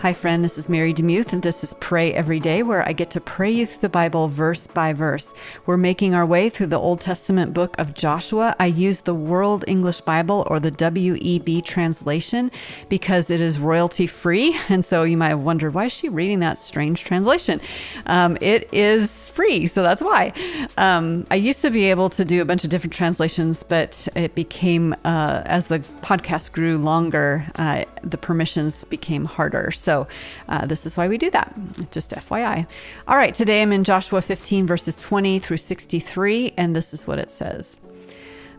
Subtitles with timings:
[0.00, 0.44] Hi, friend.
[0.44, 3.50] This is Mary DeMuth, and this is Pray Every Day, where I get to pray
[3.50, 5.32] you through the Bible verse by verse.
[5.64, 8.54] We're making our way through the Old Testament book of Joshua.
[8.60, 12.50] I use the World English Bible or the WEB translation
[12.90, 14.54] because it is royalty free.
[14.68, 17.62] And so you might have wondered, why is she reading that strange translation?
[18.04, 20.34] Um, it is free, so that's why.
[20.76, 24.34] Um, I used to be able to do a bunch of different translations, but it
[24.34, 29.70] became, uh, as the podcast grew longer, uh, the permissions became harder.
[29.86, 30.08] So
[30.48, 31.54] uh, this is why we do that.
[31.92, 32.66] Just FYI.
[33.06, 37.20] All right, today I'm in Joshua 15, verses 20 through 63, and this is what
[37.20, 37.76] it says.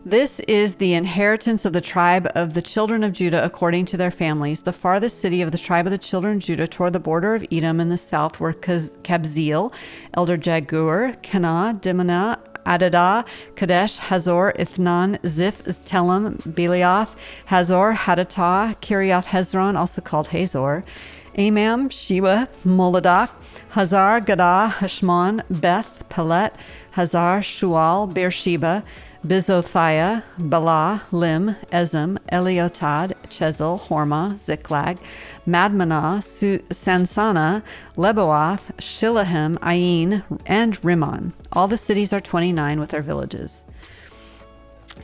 [0.06, 4.10] This is the inheritance of the tribe of the children of Judah according to their
[4.10, 4.62] families.
[4.62, 7.44] The farthest city of the tribe of the children of Judah toward the border of
[7.52, 9.70] Edom in the south were Kabzeel,
[10.16, 19.74] Eder Jagur, Kinah, Dimnah, Adadah, Kedesh, Hazor, Ithnan, Ziph, Telem, Bealoth, Hazor, Hadattah, Kiriath Hezron,
[19.76, 20.84] also called Hazor,
[21.36, 23.30] Amam, Sheba, Moladah,
[23.70, 26.52] Hazar, Gaddah, Hashmon, Beth, Pelet,
[26.92, 28.82] Hazar, Shual, Beersheba,
[29.26, 34.98] Biziothiah, Baalah, Lim, Ezem, Eltolad, Chesil, Hormah, Ziklag,
[35.44, 37.62] Madmannah, Sansannah,
[37.96, 41.32] Lebaoth, Shilhim, Ain, and Rimmon.
[41.52, 43.64] All the cities are 29 with their villages.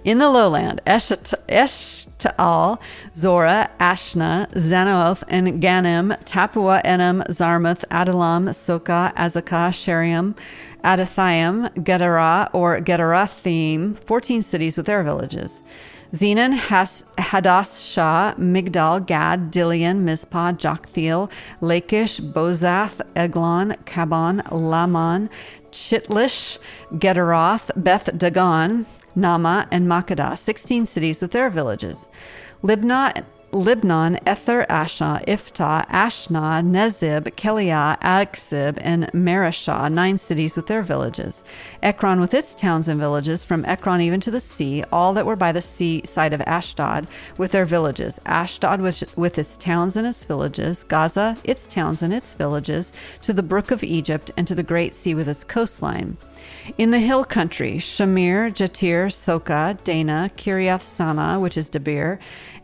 [0.05, 0.81] In the lowland,
[2.19, 2.79] Eshtaol,
[3.15, 10.37] Zorah, Ashnah, Zanoah, En Gannim, Tappuah, Enam, Jarmuth, Adullam, Socoh, Azekah, Shaaraim,
[10.83, 15.63] Adithaim, Gederah, or Gederothaim, 14 cities with their villages.
[16.13, 25.29] Zenan, Has- Hadashah, Migdal, Gad, Dilean, Mizpah, Joktheel, Lachish, Bozkath, Eglon, Cabbon, Lahmam,
[25.73, 26.59] Chitlish,
[26.93, 32.09] Gederoth, Beth Dagon, Naamah, and Makkedah, 16 cities with their villages.
[32.63, 40.83] Libnah Libnon, Ether, Asha, Iphtah, Ashnah, Nezib, Keilah, Achzib, and Mareshah, nine cities with their
[40.83, 41.45] villages.
[41.81, 45.37] Ekron with its towns and villages, from Ekron even to the sea, all that were
[45.37, 47.07] by the sea side of Ashdod
[47.39, 48.21] with their villages.
[48.27, 52.91] Ashdod with, with its towns and its villages, Gaza, its towns and its villages,
[53.23, 56.17] to the brook of Egypt, and to the great sea with its coastline.
[56.79, 62.19] In the hill country, Shamir, Jattir, Socoh, Dannah, Kiriath Sannah, which is Debir,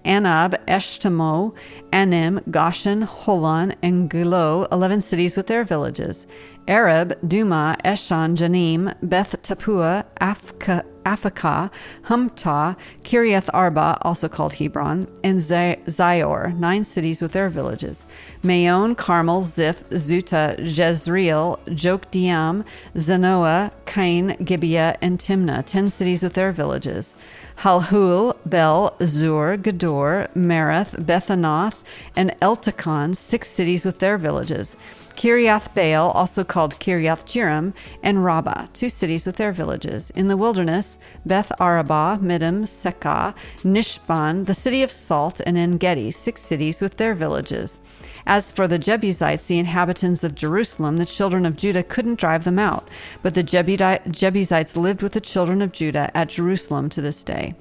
[0.04, 1.54] Anab, Eshtemoh,
[1.92, 6.26] Anim, Goshen, Holon, and Giloh, 11 cities with their villages.
[6.70, 11.68] Arab, Dumah, Eshan, Janim, Beth Tappuah, Afka, Aphekah,
[12.04, 18.06] Humtah, Kiriath Arba, also called Hebron, and Zior, nine cities with their villages.
[18.44, 22.64] Maon, Carmel, Ziph, Zuta, Jezreel, Jokdeam,
[22.94, 27.16] Zanoah, Kain, Gibeah, and Timnah, ten cities with their villages.
[27.58, 31.82] Halhul, Bel, Zur, Gedor, Merith, Bethanoth,
[32.14, 34.76] and Eltekon, six cities with their villages.
[35.20, 40.08] Kiriath Baal, also called Kiriath Jearim, and Rabbah, two cities with their villages.
[40.08, 46.10] In the wilderness, Beth Arabah, Middin, Sekah, Nishban, the city of Salt, and En Gedi,
[46.10, 47.80] six cities with their villages.
[48.24, 52.58] As for the Jebusites, the inhabitants of Jerusalem, the children of Judah couldn't drive them
[52.58, 52.88] out,
[53.20, 57.54] but the Jebusites lived with the children of Judah at Jerusalem to this day.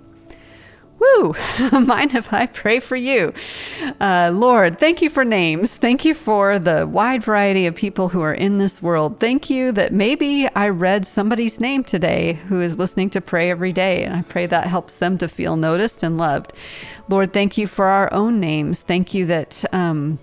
[1.00, 1.34] Woo!
[1.72, 3.34] Mind if I pray for you?
[4.02, 5.78] Uh, Lord, thank you for names.
[5.78, 9.20] Thank you for the wide variety of people who are in this world.
[9.20, 13.72] Thank you that maybe I read somebody's name today who is listening to pray every
[13.72, 14.04] day.
[14.04, 16.54] And I pray that helps them to feel noticed and loved.
[17.08, 18.82] Lord, thank you for our own names.
[18.82, 19.64] Thank you that.
[19.74, 20.20] Um,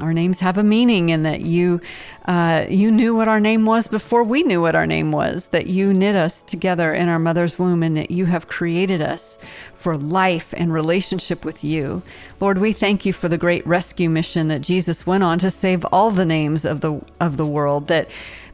[0.00, 1.80] our names have a meaning and that you
[2.26, 5.66] uh, you knew what our name was before we knew what our name was that
[5.66, 9.38] you knit us together in our mother's womb and that you have created us
[9.74, 12.02] for life and relationship with you.
[12.40, 15.84] Lord we thank you for the great rescue mission that jesus went on to save
[15.86, 18.08] all the names of the of the world that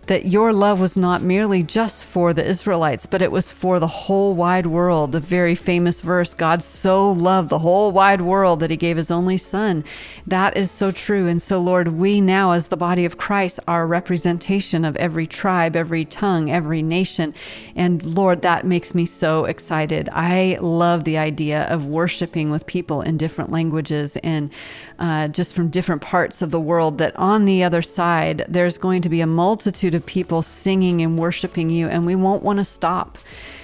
[0.07, 3.87] that your love was not merely just for the Israelites, but it was for the
[3.87, 5.13] whole wide world.
[5.13, 9.11] The very famous verse, God so loved the whole wide world that he gave his
[9.11, 9.85] only son.
[10.27, 11.29] That is so true.
[11.29, 15.27] And so, Lord, we now, as the body of Christ, are a representation of every
[15.27, 17.35] tribe, every tongue, every nation.
[17.75, 20.09] And Lord, that makes me so excited.
[20.13, 24.51] I love the idea of worshiping with people in different languages and
[24.99, 29.03] uh, just from different parts of the world, that on the other side, there's going
[29.03, 29.27] to be a
[29.95, 33.19] multitude of people singing and worshiping you, and we won't want to stop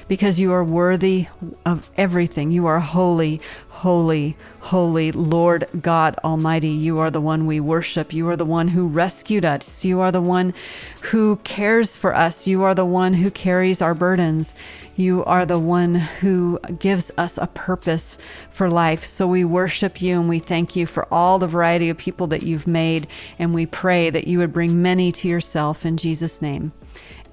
[0.08, 1.26] because you are worthy
[1.64, 2.50] of everything.
[2.50, 3.40] You are holy,
[3.82, 6.70] holy, holy, Lord God Almighty.
[6.70, 8.12] You are the one we worship.
[8.12, 9.84] You are the one who rescued us.
[9.84, 10.52] You are the one
[11.12, 12.46] who cares for us.
[12.46, 14.54] You are the one who carries our burdens.
[15.00, 18.18] You are the one who gives us a purpose
[18.50, 19.02] for life.
[19.02, 22.42] So we worship you and we thank you for all the variety of people that
[22.42, 23.06] you've made.
[23.38, 26.72] And we pray that you would bring many to yourself in Jesus' name.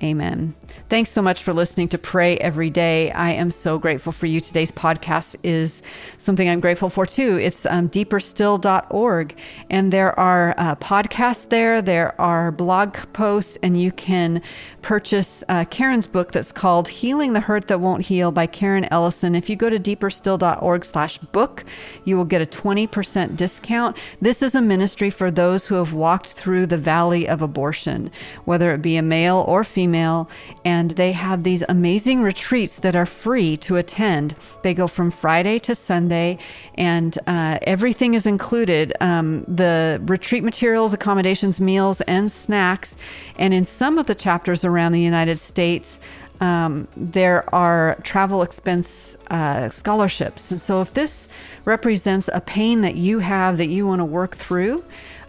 [0.03, 0.53] Amen.
[0.89, 3.09] Thanks so much for listening to Pray Every Day.
[3.11, 4.39] I am so grateful for you.
[4.39, 5.81] Today's podcast is
[6.19, 7.39] something I'm grateful for too.
[7.39, 9.35] It's um, deeperstill.org,
[9.71, 14.43] and there are uh, podcasts there, there are blog posts, and you can
[14.83, 19.33] purchase uh, Karen's book that's called Healing the Hurt That Won't Heal by Karen Ellison.
[19.33, 21.65] If you go to deeperstill.org slash book,
[22.05, 23.97] you will get a 20% discount.
[24.21, 28.11] This is a ministry for those who have walked through the valley of abortion,
[28.45, 30.29] whether it be a male or female female,
[30.65, 34.35] and they have these amazing retreats that are free to attend.
[34.63, 36.39] They go from Friday to Sunday,
[36.75, 42.97] and uh, everything is included um, the retreat materials, accommodations, meals, and snacks.
[43.39, 45.99] And in some of the chapters around the United States,
[46.41, 50.51] um, there are travel expense uh, scholarships.
[50.51, 51.29] And so, if this
[51.63, 54.83] represents a pain that you have that you want to work through,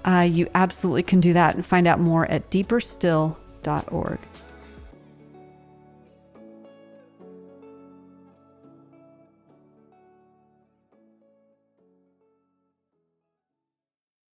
[0.04, 4.18] uh, you absolutely can do that and find out more at deeperstill.org.